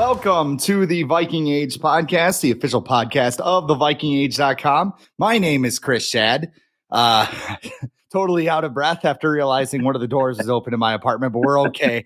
[0.00, 4.94] Welcome to the Viking Age podcast, the official podcast of the vikingage.com.
[5.18, 6.52] My name is Chris Schad.
[6.90, 7.30] Uh,
[8.10, 11.34] totally out of breath after realizing one of the doors is open in my apartment,
[11.34, 12.02] but we're okay.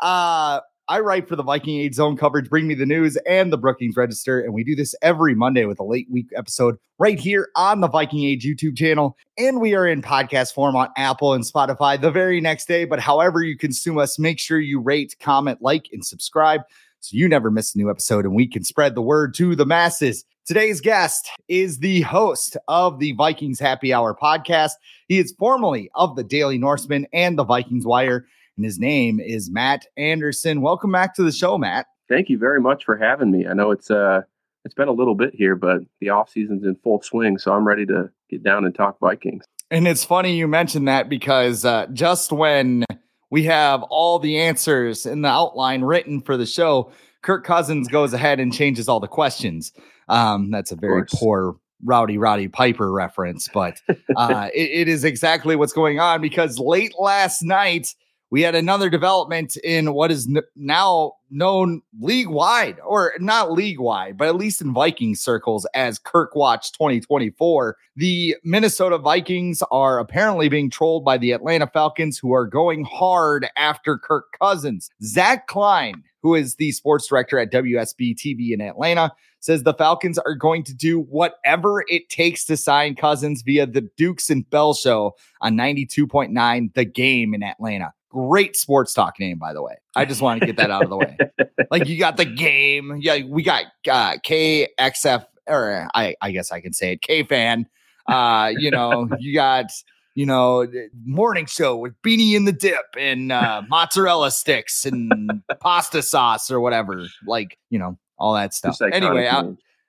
[0.00, 3.58] Uh, I write for the Viking Age Zone coverage, Bring Me the News, and the
[3.58, 4.40] Brookings Register.
[4.40, 7.88] And we do this every Monday with a late week episode right here on the
[7.88, 9.18] Viking Age YouTube channel.
[9.36, 12.86] And we are in podcast form on Apple and Spotify the very next day.
[12.86, 16.62] But however you consume us, make sure you rate, comment, like, and subscribe
[17.04, 19.66] so you never miss a new episode and we can spread the word to the
[19.66, 20.24] masses.
[20.46, 24.70] Today's guest is the host of the Vikings Happy Hour podcast.
[25.06, 28.24] He is formerly of the Daily Norseman and the Vikings Wire,
[28.56, 30.62] and his name is Matt Anderson.
[30.62, 31.84] Welcome back to the show, Matt.
[32.08, 33.46] Thank you very much for having me.
[33.46, 34.22] I know it's uh
[34.64, 37.68] it's been a little bit here, but the off season's in full swing, so I'm
[37.68, 39.44] ready to get down and talk Vikings.
[39.70, 42.86] And it's funny you mentioned that because uh, just when
[43.34, 46.92] we have all the answers in the outline written for the show.
[47.20, 49.72] Kirk Cousins goes ahead and changes all the questions.
[50.08, 53.82] Um, that's a very poor Rowdy Roddy Piper reference, but
[54.14, 57.88] uh, it, it is exactly what's going on because late last night
[58.34, 63.78] we had another development in what is n- now known league wide, or not league
[63.78, 67.76] wide, but at least in Viking circles as Kirk Watch 2024.
[67.94, 73.46] The Minnesota Vikings are apparently being trolled by the Atlanta Falcons, who are going hard
[73.56, 74.90] after Kirk Cousins.
[75.00, 80.18] Zach Klein, who is the sports director at WSB TV in Atlanta, says the Falcons
[80.18, 84.74] are going to do whatever it takes to sign Cousins via the Dukes and Bell
[84.74, 87.92] show on 92.9 The Game in Atlanta.
[88.14, 89.74] Great sports talk name, by the way.
[89.96, 91.18] I just want to get that out of the way.
[91.70, 92.98] Like you got the game.
[93.00, 97.66] Yeah, we got uh, KXF, or I, I guess I can say it, K fan.
[98.06, 99.66] Uh, you know, you got
[100.14, 100.66] you know,
[101.04, 106.60] morning show with beanie in the dip and uh, mozzarella sticks and pasta sauce or
[106.60, 108.80] whatever, like you know, all that stuff.
[108.80, 109.40] Anyway, I,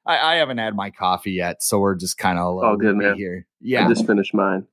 [0.07, 3.15] I, I, haven't had my coffee yet, so we're just kind of all good, man.
[3.15, 4.65] Here, yeah, I just finished mine.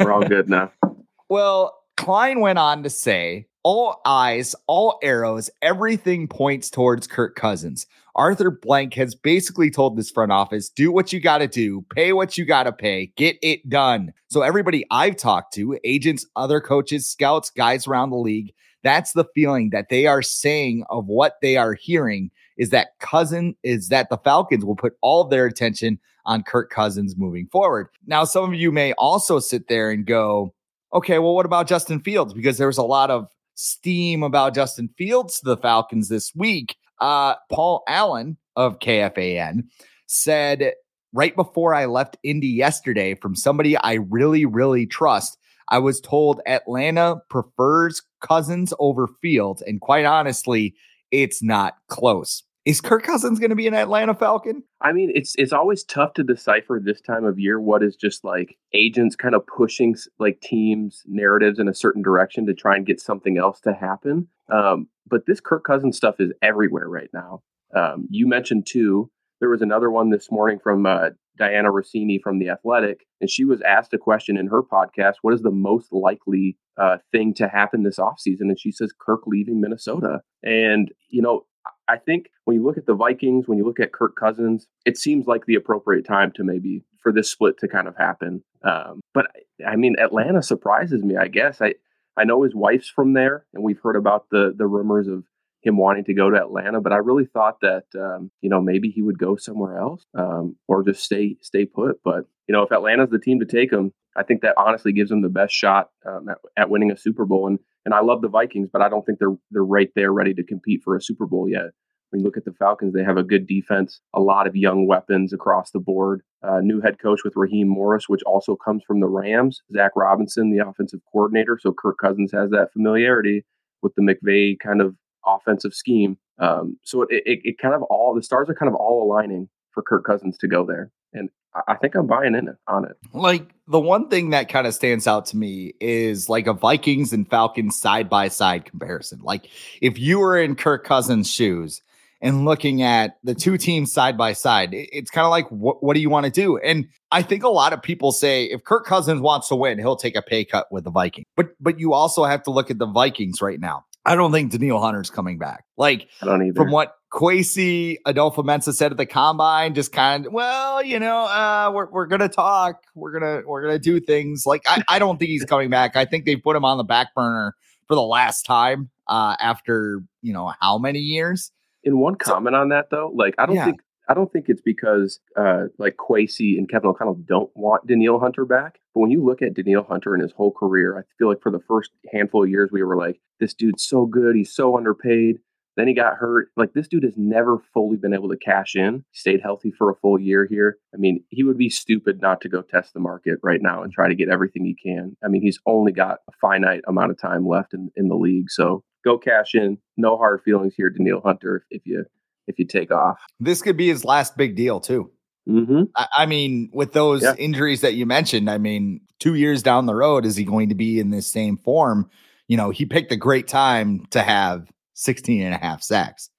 [0.00, 0.72] we're all good now.
[1.28, 7.86] Well, Klein went on to say, all eyes, all arrows, everything points towards Kirk Cousins.
[8.14, 12.12] Arthur Blank has basically told this front office do what you got to do, pay
[12.12, 14.12] what you got to pay, get it done.
[14.28, 19.24] So, everybody I've talked to, agents, other coaches, scouts, guys around the league, that's the
[19.34, 24.10] feeling that they are saying of what they are hearing is that Cousin is that
[24.10, 27.88] the Falcons will put all their attention on Kirk Cousins moving forward.
[28.06, 30.52] Now, some of you may also sit there and go,
[30.92, 32.34] okay, well, what about Justin Fields?
[32.34, 36.76] Because there was a lot of steam about Justin Fields to the Falcons this week.
[37.00, 39.64] Uh, Paul Allen of KFAN
[40.06, 40.72] said
[41.12, 45.38] right before I left Indy yesterday from somebody I really, really trust.
[45.68, 49.62] I was told Atlanta prefers Cousins over Fields.
[49.62, 50.74] And quite honestly,
[51.10, 52.42] it's not close.
[52.64, 54.62] Is Kirk Cousins going to be an Atlanta Falcon?
[54.80, 58.24] I mean, it's it's always tough to decipher this time of year what is just
[58.24, 62.86] like agents kind of pushing like teams narratives in a certain direction to try and
[62.86, 64.28] get something else to happen.
[64.52, 67.42] Um, but this Kirk Cousins stuff is everywhere right now.
[67.74, 69.10] Um, you mentioned two.
[69.40, 73.44] There was another one this morning from uh, Dianna Russini from the Athletic, and she
[73.44, 77.48] was asked a question in her podcast: "What is the most likely uh, thing to
[77.48, 80.20] happen this offseason?" And she says Kirk leaving Minnesota.
[80.44, 81.46] And you know,
[81.88, 84.96] I think when you look at the Vikings, when you look at Kirk Cousins, it
[84.96, 88.42] seems like the appropriate time to maybe for this split to kind of happen.
[88.62, 89.26] Um, but
[89.66, 91.16] I mean, Atlanta surprises me.
[91.16, 91.74] I guess I
[92.16, 95.24] I know his wife's from there, and we've heard about the the rumors of
[95.62, 96.80] him wanting to go to Atlanta.
[96.80, 100.56] But I really thought that um, you know maybe he would go somewhere else um,
[100.68, 102.00] or just stay stay put.
[102.04, 105.10] But you know, if Atlanta's the team to take him, I think that honestly gives
[105.10, 107.46] him the best shot um, at, at winning a Super Bowl.
[107.46, 110.34] And and I love the Vikings, but I don't think they're they're right there ready
[110.34, 111.70] to compete for a Super Bowl yet.
[112.10, 114.86] When you look at the Falcons, they have a good defense, a lot of young
[114.86, 116.20] weapons across the board.
[116.46, 119.62] Uh, new head coach with Raheem Morris, which also comes from the Rams.
[119.72, 121.58] Zach Robinson, the offensive coordinator.
[121.60, 123.46] So Kirk Cousins has that familiarity
[123.80, 124.94] with the McVay kind of
[125.26, 126.18] offensive scheme.
[126.38, 129.48] Um, so it, it, it kind of all the stars are kind of all aligning
[129.72, 130.90] for Kirk Cousins to go there.
[131.12, 131.30] And
[131.68, 132.96] I think I'm buying in on it.
[133.12, 137.12] Like the one thing that kind of stands out to me is like a Vikings
[137.12, 139.20] and Falcons side by side comparison.
[139.22, 139.48] Like
[139.80, 141.82] if you were in Kirk Cousins' shoes
[142.22, 145.94] and looking at the two teams side by side, it's kind of like what, what
[145.94, 146.56] do you want to do?
[146.56, 149.96] And I think a lot of people say if Kirk Cousins wants to win, he'll
[149.96, 151.26] take a pay cut with the Vikings.
[151.36, 153.84] But but you also have to look at the Vikings right now.
[154.04, 155.64] I don't think Danielle Hunter's coming back.
[155.76, 156.56] Like I don't either.
[156.56, 161.70] From what Kwesi Adofo-Mensah said at the combine, just kind of, well, you know, uh,
[161.72, 164.44] we're we're gonna talk, we're gonna we're gonna do things.
[164.46, 165.94] Like I, I don't think he's coming back.
[165.94, 167.54] I think they put him on the back burner
[167.86, 171.52] for the last time uh, after you know how many years.
[171.84, 173.66] In one comment so, on that though, like I don't yeah.
[173.66, 178.18] think I don't think it's because uh, like Kwesi and Kevin O'Connell don't want Danielle
[178.18, 178.78] Hunter back.
[178.94, 181.52] But when you look at Danielle Hunter and his whole career, I feel like for
[181.52, 185.38] the first handful of years we were like, this dude's so good, he's so underpaid.
[185.76, 186.48] Then he got hurt.
[186.56, 189.04] Like this dude has never fully been able to cash in.
[189.12, 190.76] Stayed healthy for a full year here.
[190.94, 193.92] I mean, he would be stupid not to go test the market right now and
[193.92, 195.16] try to get everything he can.
[195.24, 198.50] I mean, he's only got a finite amount of time left in, in the league.
[198.50, 199.78] So go cash in.
[199.96, 202.04] No hard feelings here, Danielle Hunter, if you
[202.46, 203.18] if you take off.
[203.40, 205.10] This could be his last big deal too.
[205.48, 205.84] Mm-hmm.
[205.96, 207.34] I, I, mean, with those yeah.
[207.36, 210.74] injuries that you mentioned, I mean, two years down the road, is he going to
[210.74, 212.08] be in this same form?
[212.48, 216.30] You know, he picked a great time to have 16 and a half sacks.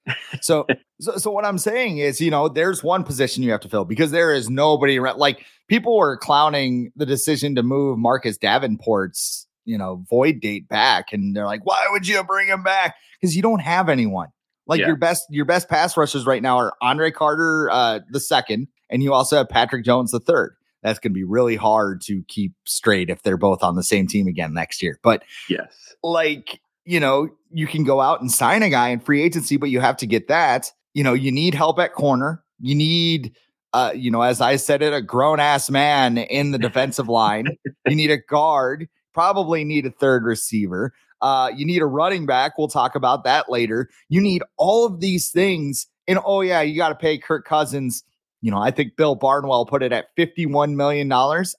[0.41, 0.65] So,
[1.01, 3.85] so, so what I'm saying is, you know, there's one position you have to fill
[3.85, 5.17] because there is nobody around.
[5.17, 11.13] Like people were clowning the decision to move Marcus Davenport's, you know, void date back,
[11.13, 12.95] and they're like, why would you bring him back?
[13.19, 14.27] Because you don't have anyone.
[14.65, 14.87] Like yeah.
[14.87, 19.03] your best, your best pass rushers right now are Andre Carter uh, the second, and
[19.03, 20.55] you also have Patrick Jones the third.
[20.83, 24.05] That's going to be really hard to keep straight if they're both on the same
[24.07, 24.99] team again next year.
[25.01, 29.21] But yes, like you know, you can go out and sign a guy in free
[29.21, 30.71] agency, but you have to get that.
[30.93, 32.43] You know, you need help at corner.
[32.59, 33.35] You need,
[33.73, 37.47] uh, you know, as I said it, a grown ass man in the defensive line.
[37.87, 38.87] You need a guard.
[39.13, 40.93] Probably need a third receiver.
[41.23, 42.57] Uh, you need a running back.
[42.57, 43.89] We'll talk about that later.
[44.09, 45.87] You need all of these things.
[46.05, 48.03] And oh, yeah, you got to pay Kirk Cousins.
[48.41, 51.09] You know, I think Bill Barnwell put it at $51 million.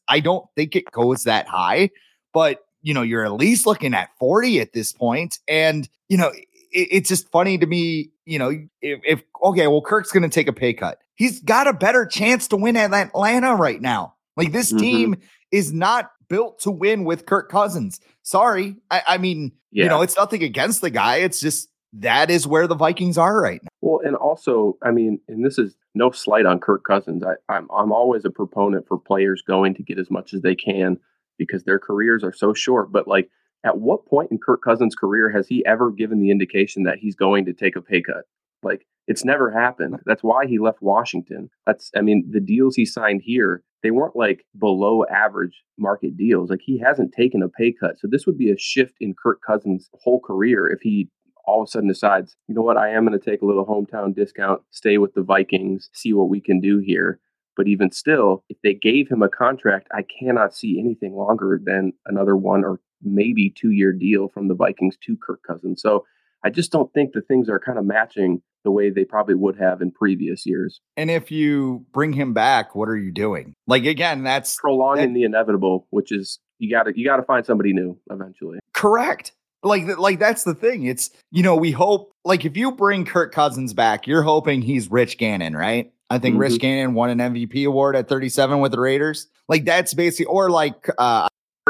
[0.07, 1.89] I don't think it goes that high,
[2.35, 5.39] but you know, you're at least looking at 40 at this point.
[5.49, 8.51] And, you know, it, it's just funny to me, you know,
[8.83, 10.99] if, if okay, well, Kirk's going to take a pay cut.
[11.15, 14.17] He's got a better chance to win at Atlanta right now.
[14.37, 14.81] Like this mm-hmm.
[14.81, 15.17] team
[15.51, 18.01] is not built to win with Kirk Cousins.
[18.23, 18.77] Sorry.
[18.91, 19.85] I, I mean, yeah.
[19.85, 21.17] you know, it's nothing against the guy.
[21.17, 23.69] It's just that is where the Vikings are right now.
[23.81, 27.23] Well, and also, I mean, and this is no slight on Kirk Cousins.
[27.23, 30.55] I, I'm I'm always a proponent for players going to get as much as they
[30.55, 30.99] can
[31.39, 32.91] because their careers are so short.
[32.91, 33.31] But like,
[33.65, 37.15] at what point in Kirk Cousins' career has he ever given the indication that he's
[37.15, 38.25] going to take a pay cut?
[38.65, 39.97] Like, it's never happened.
[40.07, 41.51] That's why he left Washington.
[41.67, 46.51] That's, I mean, the deals he signed here, they weren't like below average market deals.
[46.51, 47.99] Like, he hasn't taken a pay cut.
[47.99, 51.11] So, this would be a shift in Kirk Cousins' whole career if he
[51.47, 53.67] all of a sudden decides, you know what, I am going to take a little
[53.67, 57.21] hometown discount, stay with the Vikings, see what we can do here.
[57.57, 61.93] But even still, if they gave him a contract, I cannot see anything longer than
[62.07, 65.81] another one or maybe two year deal from the Vikings to Kirk Cousins.
[65.81, 66.05] So
[66.45, 69.57] I just don't think the things are kind of matching the way they probably would
[69.57, 70.81] have in previous years.
[70.97, 73.55] And if you bring him back, what are you doing?
[73.67, 77.23] Like again, that's prolonging that, the inevitable, which is you got to you got to
[77.23, 78.59] find somebody new eventually.
[78.73, 79.33] Correct.
[79.63, 80.85] Like like that's the thing.
[80.85, 84.91] It's you know, we hope like if you bring Kirk Cousins back, you're hoping he's
[84.91, 85.93] Rich Gannon, right?
[86.11, 86.43] I think mm-hmm.
[86.43, 89.29] Rich Gannon won an MVP award at 37 with the Raiders.
[89.49, 91.29] Like that's basically, or like uh,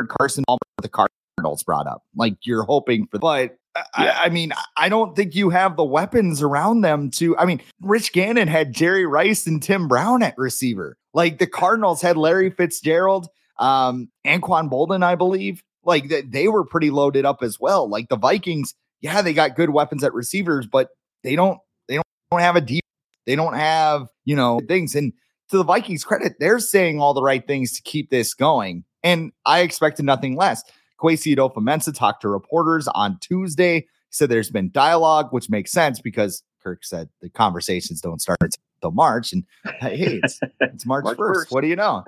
[0.08, 1.23] Carson Palmer with the Cardinals
[1.62, 2.02] brought up.
[2.16, 3.82] Like you're hoping for, but yeah.
[3.94, 7.36] I, I, mean, I don't think you have the weapons around them to.
[7.36, 10.96] I mean, Rich Gannon had Jerry Rice and Tim Brown at receiver.
[11.12, 15.62] Like the Cardinals had Larry Fitzgerald, um, Anquan Boldin, I believe.
[15.84, 17.88] Like they were pretty loaded up as well.
[17.88, 20.88] Like the Vikings, yeah, they got good weapons at receivers, but
[21.22, 21.58] they don't
[21.88, 22.84] they don't, don't have a deep
[23.26, 24.94] they don't have, you know, things.
[24.94, 25.12] And
[25.50, 28.84] to the Vikings' credit, they're saying all the right things to keep this going.
[29.02, 30.62] And I expected nothing less.
[31.00, 33.80] Kwesi Adofo-Mensah talked to reporters on Tuesday.
[33.80, 38.38] He said there's been dialogue, which makes sense because Kirk said the conversations don't start
[38.42, 39.32] until March.
[39.32, 39.44] And
[39.80, 41.34] hey, it's, it's March, March 1st.
[41.34, 41.50] 1st.
[41.50, 42.04] What do you know?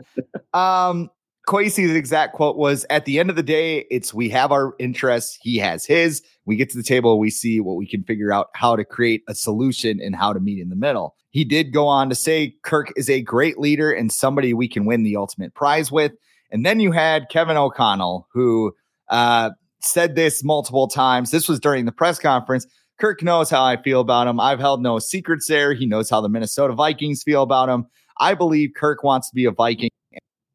[0.55, 1.11] Um,
[1.47, 5.39] Kwesi's exact quote was At the end of the day, it's we have our interests,
[5.41, 6.23] he has his.
[6.45, 9.23] We get to the table, we see what we can figure out how to create
[9.29, 11.15] a solution and how to meet in the middle.
[11.31, 14.87] He did go on to say Kirk is a great leader and somebody we can
[14.87, 16.13] win the ultimate prize with.
[16.51, 18.75] And then you had Kevin O'Connell, who
[19.09, 19.51] uh,
[19.81, 21.31] said this multiple times.
[21.31, 22.67] This was during the press conference.
[22.99, 24.41] Kirk knows how I feel about him.
[24.41, 25.75] I've held no secrets there.
[25.75, 27.87] He knows how the Minnesota Vikings feel about him.
[28.19, 29.91] I believe Kirk wants to be a Viking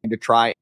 [0.02, 0.54] and to try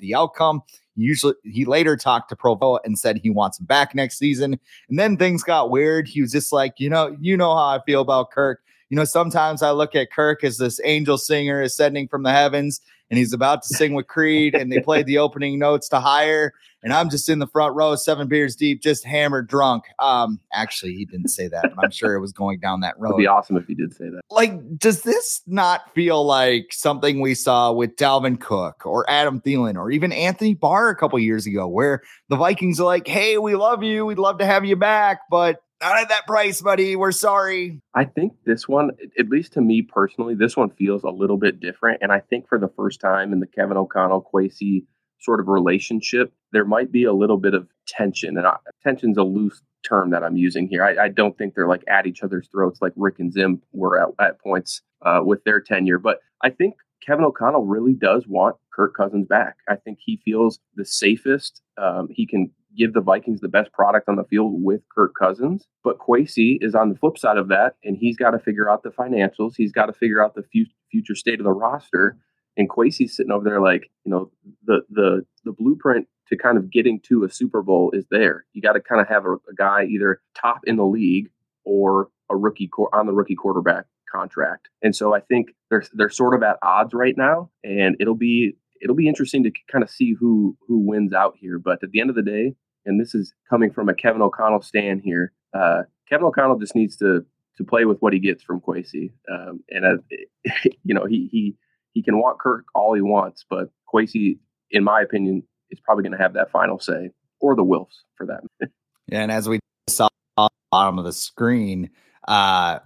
[0.00, 0.62] the outcome.
[0.96, 4.60] Usually, he later talked to Provo and said he wants him back next season.
[4.88, 6.06] And then things got weird.
[6.06, 8.60] He was just like, you know, you know how I feel about Kirk.
[8.90, 12.80] You know, sometimes I look at Kirk as this angel singer ascending from the heavens,
[13.14, 16.52] and he's about to sing with Creed, and they played the opening notes to Higher,
[16.82, 19.84] and I'm just in the front row, seven beers deep, just hammered drunk.
[20.00, 23.10] Um, actually, he didn't say that, but I'm sure it was going down that road.
[23.10, 24.20] It'd be awesome if he did say that.
[24.30, 29.76] Like, does this not feel like something we saw with Dalvin Cook or Adam Thielen
[29.76, 33.54] or even Anthony Barr a couple years ago, where the Vikings are like, "Hey, we
[33.54, 36.96] love you, we'd love to have you back, but." Not at that price, buddy.
[36.96, 37.80] We're sorry.
[37.94, 41.60] I think this one, at least to me personally, this one feels a little bit
[41.60, 41.98] different.
[42.00, 44.86] And I think for the first time in the Kevin O'Connell Kwesi
[45.20, 48.38] sort of relationship, there might be a little bit of tension.
[48.38, 50.82] And I, tension's a loose term that I'm using here.
[50.82, 54.00] I, I, don't think they're like at each other's throats like Rick and Zim were
[54.00, 55.98] at, at points uh, with their tenure.
[55.98, 59.56] But I think Kevin O'Connell really does want Kirk Cousins back.
[59.68, 61.60] I think he feels the safest.
[61.76, 65.66] Um, he can give the Vikings the best product on the field with Kirk Cousins.
[65.82, 68.82] But Kwesi is on the flip side of that, and he's got to figure out
[68.82, 69.54] the financials.
[69.56, 72.16] He's got to figure out the fu- future state of the roster.
[72.56, 74.30] And Kwesi's sitting over there like, you know,
[74.64, 78.44] the the the blueprint to kind of getting to a Super Bowl is there.
[78.52, 81.30] You got to kind of have a, a, guy either top in the league
[81.64, 84.68] or a rookie cor- on the rookie quarterback contract.
[84.82, 88.56] And so I think they're they're sort of at odds right now, and it'll be
[88.80, 91.58] it'll be interesting to kind of see who who wins out here.
[91.58, 92.54] But at the end of the day,
[92.86, 95.32] and this is coming from a Kevin O'Connell stand here.
[95.52, 97.24] Uh, Kevin O'Connell just needs to
[97.56, 100.50] to play with what he gets from Kwesi, um, and uh,
[100.84, 101.56] you know he he
[101.92, 104.38] he can want Kirk all he wants, but Kwesi,
[104.70, 107.10] in my opinion, is probably going to have that final say,
[107.40, 108.68] or the Wilfs for that.
[109.06, 111.90] yeah, and as we saw on the bottom of the screen,
[112.26, 112.80] uh,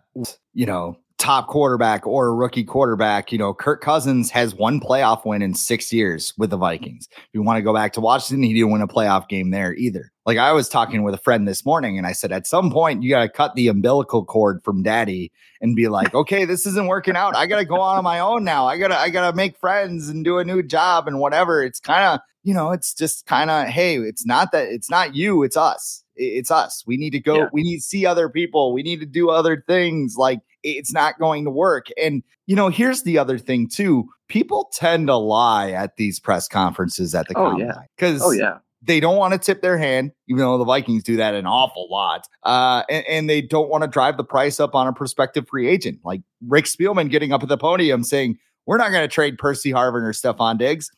[0.52, 5.26] you know, top quarterback or a rookie quarterback, you know, Kirk Cousins has one playoff
[5.26, 7.08] win in six years with the Vikings.
[7.10, 9.74] If you want to go back to Washington, he didn't win a playoff game there
[9.74, 10.12] either.
[10.26, 13.02] Like I was talking with a friend this morning and I said, at some point,
[13.02, 16.86] you got to cut the umbilical cord from daddy and be like, okay, this isn't
[16.86, 17.34] working out.
[17.34, 18.66] I got to go on, on my own now.
[18.66, 21.64] I got to, I got to make friends and do a new job and whatever.
[21.64, 25.16] It's kind of, you know, it's just kind of, hey, it's not that, it's not
[25.16, 26.04] you, it's us.
[26.14, 26.84] It's us.
[26.86, 27.48] We need to go, yeah.
[27.52, 28.72] we need to see other people.
[28.72, 30.16] We need to do other things.
[30.16, 30.40] Like,
[30.76, 31.86] it's not going to work.
[32.00, 34.08] And, you know, here's the other thing too.
[34.28, 37.66] People tend to lie at these press conferences at the oh, combine.
[37.66, 37.78] Yeah.
[37.96, 38.58] Because oh, yeah.
[38.82, 41.88] they don't want to tip their hand, even though the Vikings do that an awful
[41.90, 42.26] lot.
[42.42, 45.68] Uh, and, and they don't want to drive the price up on a prospective free
[45.68, 45.98] agent.
[46.04, 49.70] Like Rick Spielman getting up at the podium saying, we're not going to trade Percy
[49.70, 50.90] Harvin or Stefon Diggs.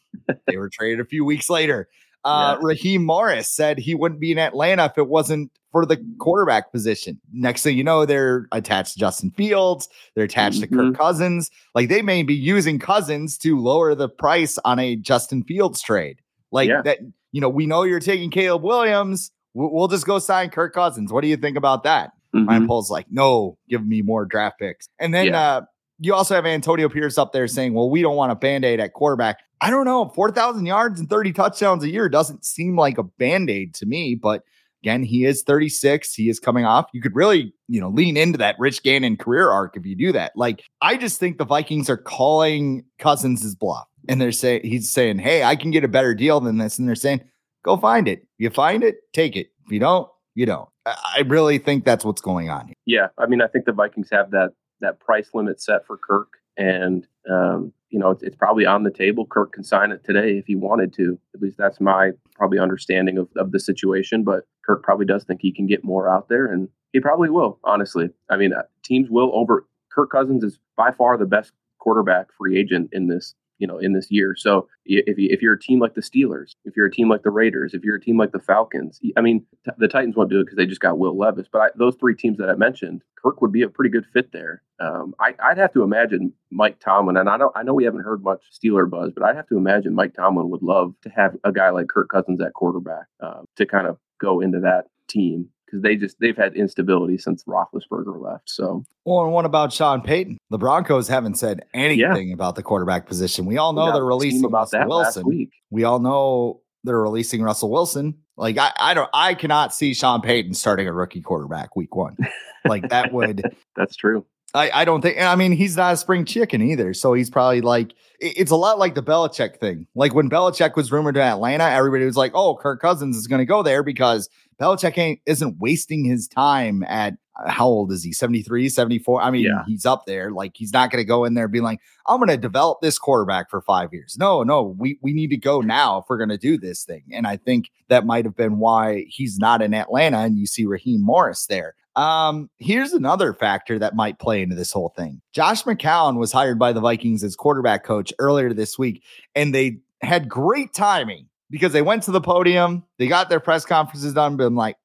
[0.49, 1.89] they were traded a few weeks later.
[2.25, 2.67] Uh, yeah.
[2.67, 7.21] Raheem Morris said he wouldn't be in Atlanta if it wasn't for the quarterback position.
[7.33, 10.75] Next thing you know, they're attached to Justin Fields, they're attached mm-hmm.
[10.75, 11.03] to Kirk mm-hmm.
[11.03, 11.51] Cousins.
[11.75, 16.21] Like they may be using Cousins to lower the price on a Justin Fields trade.
[16.51, 16.83] Like yeah.
[16.83, 16.99] that,
[17.33, 19.31] you know, we know you're taking Caleb Williams.
[19.55, 21.13] We'll, just go sign Kirk Cousins.
[21.13, 22.11] What do you think about that?
[22.35, 22.49] Mm-hmm.
[22.49, 24.89] Ryan Poles like, no, give me more draft picks.
[25.01, 25.41] And then yeah.
[25.41, 25.61] uh,
[26.01, 28.81] you also have Antonio Pierce up there saying, well, we don't want a band aid
[28.81, 29.39] at quarterback.
[29.61, 30.09] I don't know.
[30.15, 34.15] 4,000 yards and 30 touchdowns a year doesn't seem like a band aid to me,
[34.15, 34.43] but
[34.83, 36.15] again, he is 36.
[36.15, 36.87] He is coming off.
[36.95, 40.13] You could really, you know, lean into that Rich Gannon career arc if you do
[40.13, 40.33] that.
[40.35, 45.19] Like, I just think the Vikings are calling Cousins' bluff and they're saying, he's saying,
[45.19, 46.79] hey, I can get a better deal than this.
[46.79, 47.21] And they're saying,
[47.63, 48.27] go find it.
[48.39, 49.49] You find it, take it.
[49.67, 50.69] If you don't, you don't.
[50.87, 52.75] I really think that's what's going on here.
[52.87, 53.09] Yeah.
[53.19, 56.29] I mean, I think the Vikings have that that price limit set for Kirk.
[56.57, 59.27] And um, you know, it's, it's, probably on the table.
[59.27, 61.19] Kirk can sign it today if he wanted to.
[61.35, 64.25] At least that's my probably understanding of, of the situation.
[64.25, 67.59] But Kirk probably does think he can get more out there, and he probably will.
[67.65, 69.67] Honestly, I mean, uh, teams will over.
[69.93, 73.93] Kirk Cousins is by far the best quarterback free agent in this you know in
[73.93, 74.35] this year.
[74.37, 77.31] So if if you're a team like the Steelers, if you're a team like the
[77.31, 79.47] Raiders, if you're a team like the Falcons, I mean
[79.79, 81.47] the Titans won't do it because they just got Will Levis.
[81.53, 84.33] But I, those three teams that I mentioned, Kirk would be a pretty good fit
[84.33, 84.63] there.
[84.81, 88.03] Um, I, would have to imagine Mike Tomlin, and I know I know we haven't
[88.05, 91.37] heard much Steeler buzz, but I'd have to imagine Mike Tomlin would love to have
[91.45, 95.49] a guy like Kirk Cousins at quarterback uh, to kind of go into that team
[95.71, 98.51] because they just they've had instability since Roethlisberger left.
[98.51, 100.39] So, well, and what about Sean Payton?
[100.51, 102.35] The Broncos haven't said anything yeah.
[102.35, 103.47] about the quarterback position.
[103.47, 105.27] We all know they're releasing about Russell that Wilson.
[105.27, 105.53] week.
[105.71, 108.15] We all know they're releasing Russell Wilson.
[108.37, 112.17] Like I, I don't, I cannot see Sean Payton starting a rookie quarterback week one.
[112.65, 113.43] Like that would.
[113.77, 114.27] That's true.
[114.53, 115.19] I, I don't think.
[115.21, 116.93] I mean, he's not a spring chicken either.
[116.95, 117.93] So he's probably like.
[118.19, 119.87] It's a lot like the Belichick thing.
[119.95, 123.39] Like when Belichick was rumored to Atlanta, everybody was like, "Oh, Kirk Cousins is going
[123.39, 124.29] to go there because
[124.61, 127.15] Belichick ain't, isn't wasting his time at
[127.47, 128.13] how old is he?
[128.13, 129.23] 73, 74?
[129.23, 129.65] I mean, yeah.
[129.67, 130.31] he's up there.
[130.31, 132.81] Like he's not going to go in there and be like, I'm going to develop
[132.81, 134.17] this quarterback for five years.
[134.19, 137.05] No, no, we, we need to go now if we're going to do this thing.
[137.13, 140.67] And I think that might have been why he's not in Atlanta and you see
[140.67, 141.75] Raheem Morris there.
[141.97, 145.21] Um, here's another factor that might play into this whole thing.
[145.33, 149.03] Josh McCown was hired by the Vikings as quarterback coach earlier this week,
[149.35, 153.65] and they had great timing because they went to the podium, they got their press
[153.65, 154.77] conferences done, but I'm like,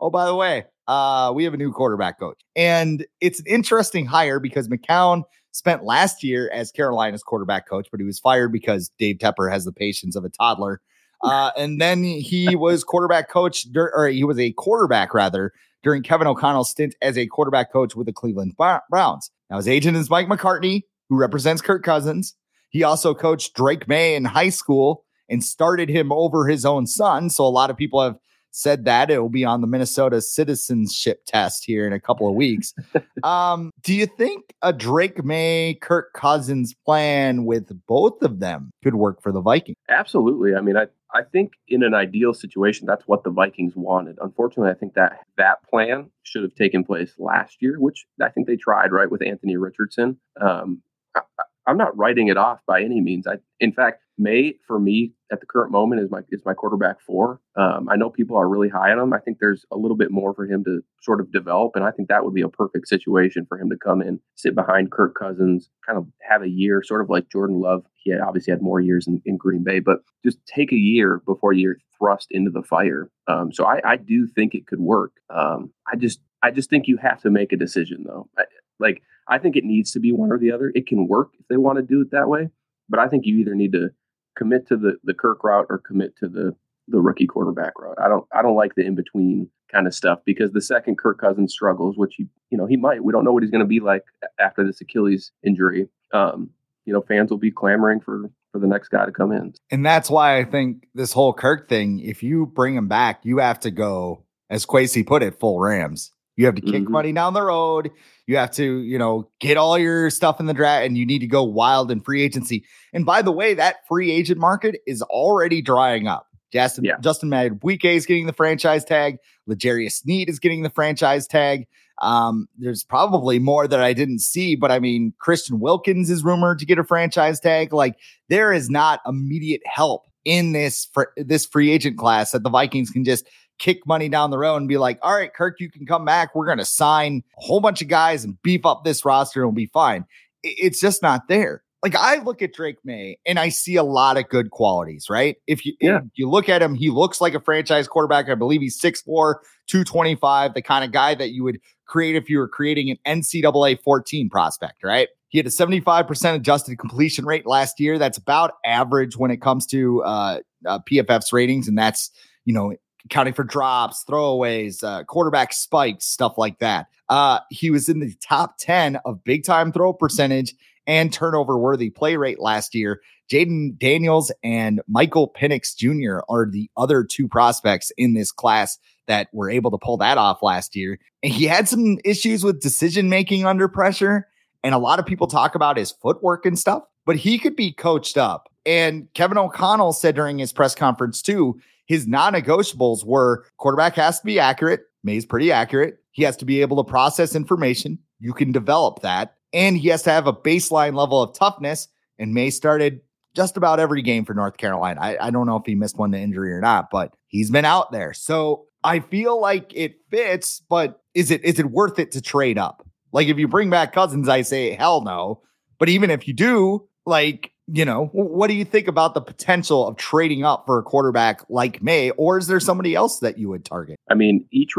[0.00, 2.40] oh, by the way, uh, we have a new quarterback coach.
[2.56, 5.22] And it's an interesting hire because McCown
[5.52, 9.64] spent last year as Carolina's quarterback coach, but he was fired because Dave Tepper has
[9.64, 10.80] the patience of a toddler.
[11.24, 16.28] Uh, and then he was quarterback coach, or he was a quarterback rather during Kevin
[16.28, 19.28] O'Connell's stint as a quarterback coach with the Cleveland Browns.
[19.50, 22.36] Now his agent is Mike McCartney, who represents Kirk Cousins.
[22.68, 27.30] He also coached Drake Maye in high school and started him over his own son.
[27.30, 28.18] So a lot of people have
[28.50, 32.34] said that it will be on the Minnesota citizenship test here in a couple of
[32.34, 32.74] weeks.
[33.22, 38.94] um, do you think a Drake Maye, Kirk Cousins plan with both of them could
[38.94, 39.76] work for the Vikings?
[39.88, 40.54] Absolutely.
[40.54, 44.18] I mean, I, I think in an ideal situation, that's what the Vikings wanted.
[44.20, 48.46] Unfortunately, I think that that plan should have taken place last year, which I think
[48.46, 50.18] they tried, right, with Anthony Richardson.
[50.40, 50.82] Um,
[51.14, 51.20] I,
[51.66, 53.26] I'm not writing it off by any means.
[53.26, 57.00] I, in fact, Maye for me at the current moment is my is my quarterback
[57.00, 57.40] four.
[57.56, 59.12] Um, I know people are really high on him.
[59.12, 61.90] I think there's a little bit more for him to sort of develop, and I
[61.90, 65.14] think that would be a perfect situation for him to come in, sit behind Kirk
[65.14, 67.84] Cousins, kind of have a year, sort of like Jordan Love.
[67.96, 71.22] He had obviously had more years in, in Green Bay, but just take a year
[71.26, 73.10] before you're thrust into the fire.
[73.26, 75.12] Um, so I, I, do think it could work.
[75.30, 78.28] Um, I just I just think you have to make a decision though.
[78.38, 78.44] I,
[78.78, 80.72] like I think it needs to be one or the other.
[80.74, 82.48] It can work if they want to do it that way,
[82.88, 83.90] but I think you either need to
[84.38, 86.54] commit to the the Kirk route or commit to the
[86.86, 87.98] the rookie quarterback route.
[88.02, 91.20] I don't I don't like the in between kind of stuff because the second Kirk
[91.20, 93.66] Cousins struggles, which he you know he might, we don't know what he's going to
[93.66, 94.04] be like
[94.38, 95.88] after this Achilles injury.
[96.12, 96.50] Um,
[96.86, 99.84] you know, fans will be clamoring for for the next guy to come in, and
[99.84, 102.00] that's why I think this whole Kirk thing.
[102.00, 106.12] If you bring him back, you have to go, as Kwesi put it, full Rams.
[106.38, 106.92] You have to kick mm-hmm.
[106.92, 107.90] money down the road.
[108.28, 111.18] You have to, you know, get all your stuff in the draft and you need
[111.18, 112.64] to go wild in free agency.
[112.92, 116.28] And by the way, that free agent market is already drying up.
[116.52, 116.94] Justin, yeah.
[117.00, 119.18] Justin Madubuike is getting the franchise tag.
[119.48, 121.66] L'Jarius Sneed is getting the franchise tag.
[122.00, 126.60] Um, there's probably more that I didn't see, but I mean, Christian Wilkins is rumored
[126.60, 127.72] to get a franchise tag.
[127.72, 127.96] Like
[128.28, 132.90] there is not immediate help in this fr- this free agent class that the Vikings
[132.90, 133.26] can just
[133.58, 136.34] kick money down the road and be like, all right, Kirk, you can come back.
[136.34, 139.48] We're going to sign a whole bunch of guys and beef up this roster and
[139.48, 140.04] we'll be fine.
[140.42, 141.62] It's just not there.
[141.82, 145.36] Like I look at Drake Maye and I see a lot of good qualities, right?
[145.46, 145.98] If you yeah.
[145.98, 148.28] if you look at him, he looks like a franchise quarterback.
[148.28, 149.36] I believe he's 6'4,
[149.68, 153.80] 225, the kind of guy that you would create if you were creating an NCAA
[153.82, 155.08] 14 prospect, right?
[155.28, 157.98] He had a 75% adjusted completion rate last year.
[157.98, 161.68] That's about average when it comes to uh, uh, PFF's ratings.
[161.68, 162.10] And that's,
[162.44, 166.86] you know, accounting for drops, throwaways, uh, quarterback spikes, stuff like that.
[167.08, 170.54] Uh, he was in the top 10 of big time throw percentage
[170.86, 173.00] and turnover worthy play rate last year.
[173.30, 176.20] Jayden Daniels and Michael Penix Jr.
[176.28, 180.42] are the other two prospects in this class that were able to pull that off
[180.42, 180.98] last year.
[181.22, 184.26] And he had some issues with decision making under pressure.
[184.64, 187.72] And a lot of people talk about his footwork and stuff, but he could be
[187.72, 188.48] coached up.
[188.66, 194.20] And Kevin O'Connell said during his press conference, too, his non negotiables were quarterback has
[194.20, 194.82] to be accurate.
[195.02, 195.98] Maye's pretty accurate.
[196.12, 197.98] He has to be able to process information.
[198.20, 199.34] You can develop that.
[199.52, 201.88] And he has to have a baseline level of toughness.
[202.18, 203.00] And Maye started
[203.34, 205.00] just about every game for North Carolina.
[205.00, 207.64] I, I don't know if he missed one to injury or not, but he's been
[207.64, 208.12] out there.
[208.12, 212.58] So I feel like it fits, but is it is it worth it to trade
[212.58, 212.86] up?
[213.12, 215.40] Like if you bring back Cousins, I say hell no.
[215.78, 219.86] But even if you do, like you know, what do you think about the potential
[219.86, 223.48] of trading up for a quarterback like Maye, or is there somebody else that you
[223.50, 223.98] would target?
[224.10, 224.74] I mean, each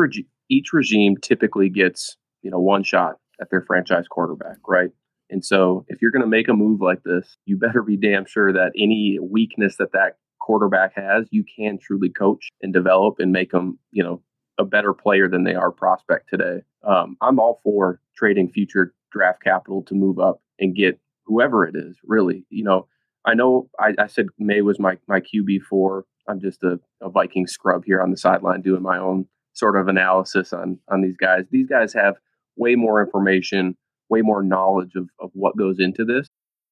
[0.49, 4.89] each regime typically gets you know one shot at their franchise quarterback, right?
[5.29, 8.25] And so, if you're going to make a move like this, you better be damn
[8.25, 13.31] sure that any weakness that that quarterback has, you can truly coach and develop and
[13.31, 14.23] make them, you know,
[14.57, 16.63] a better player than they are prospect today.
[16.83, 20.99] Um, I'm all for trading future draft capital to move up and get
[21.29, 22.45] whoever it is, really.
[22.49, 22.87] You know,
[23.25, 26.05] I know I, I said Maye was my my QB four.
[26.27, 29.87] I'm just a, a Viking scrub here on the sideline doing my own sort of
[29.87, 31.45] analysis on on these guys.
[31.51, 32.15] These guys have
[32.57, 33.77] way more information,
[34.09, 36.27] way more knowledge of, of what goes into this.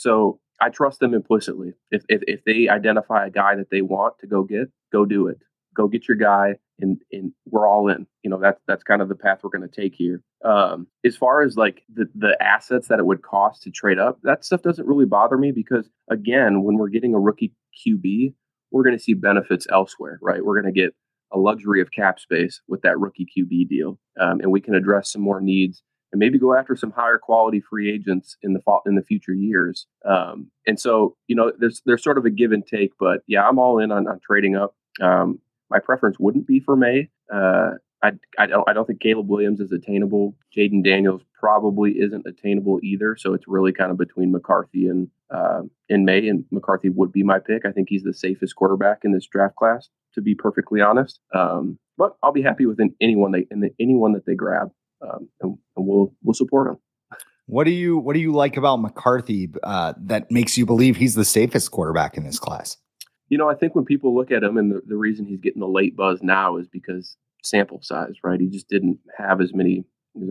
[0.00, 1.74] So I trust them implicitly.
[1.90, 5.26] If, if if they identify a guy that they want to go get, go do
[5.26, 5.36] it.
[5.76, 8.06] Go get your guy, and and we're all in.
[8.22, 10.22] You know that's that's kind of the path we're going to take here.
[10.42, 14.18] Um, as far as like the the assets that it would cost to trade up,
[14.22, 17.52] that stuff doesn't really bother me because again, when we're getting a rookie
[17.86, 18.32] QB,
[18.70, 20.42] we're going to see benefits elsewhere, right?
[20.42, 20.94] We're going to get
[21.30, 25.12] a luxury of cap space with that rookie QB deal, um, and we can address
[25.12, 28.82] some more needs and maybe go after some higher quality free agents in the fall
[28.86, 29.86] in the future years.
[30.04, 33.46] Um, and so, you know, there's there's sort of a give and take, but yeah,
[33.46, 34.74] I'm all in on, on trading up.
[35.00, 35.38] Um,
[35.70, 37.10] my preference wouldn't be for Maye.
[37.32, 40.34] Uh, I, I don't I don't think Caleb Williams is attainable.
[40.56, 43.16] Jayden Daniels probably isn't attainable either.
[43.18, 46.28] So it's really kind of between McCarthy and uh, and Maye.
[46.28, 47.64] And McCarthy would be my pick.
[47.66, 51.20] I think he's the safest quarterback in this draft class, to be perfectly honest.
[51.34, 54.70] Um, but I'll be happy with anyone they in the, anyone that they grab
[55.02, 56.76] um, and, and, we'll we'll support him.
[57.46, 61.14] What do you what do you like about McCarthy uh, that makes you believe he's
[61.14, 62.76] the safest quarterback in this class?
[63.28, 65.60] You know, I think when people look at him, and the, the reason he's getting
[65.60, 68.40] the late buzz now is because sample size, right?
[68.40, 69.84] He just didn't have as many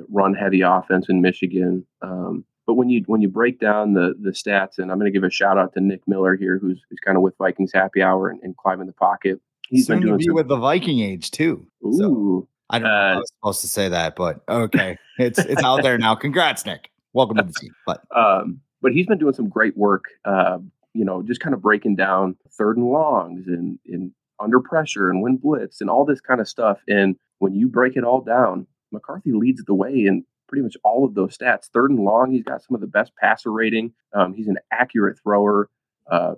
[0.10, 1.86] run heavy offense in Michigan.
[2.02, 5.18] Um, but when you when you break down the the stats, and I'm going to
[5.18, 8.02] give a shout out to Nick Miller here, who's who's kind of with Vikings Happy
[8.02, 9.42] Hour and, and climbing the pocket.
[9.70, 11.66] He's Soon been doing to be some, with the Viking age too.
[11.86, 12.48] Ooh, so.
[12.70, 14.98] I don't know uh, I was supposed to say that, but okay.
[15.18, 16.16] It's it's out there now.
[16.16, 16.92] Congrats, Nick.
[17.14, 17.74] Welcome to the team.
[17.86, 20.06] But um, but he's been doing some great work.
[20.26, 20.60] Uh,
[20.94, 25.22] you know, just kind of breaking down third and longs and in under pressure and
[25.22, 26.80] when blitz and all this kind of stuff.
[26.88, 31.06] And when you break it all down, McCarthy leads the way in pretty much all
[31.06, 31.68] of those stats.
[31.74, 33.94] Third and long, he's got some of the best passer rating.
[34.14, 35.70] Um, he's an accurate thrower.
[36.10, 36.36] Uh,